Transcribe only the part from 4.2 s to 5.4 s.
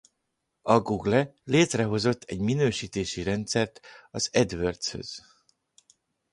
AdWords-höz.